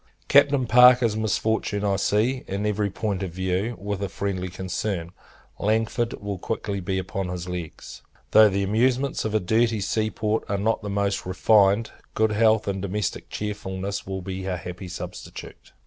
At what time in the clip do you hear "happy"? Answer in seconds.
14.57-14.87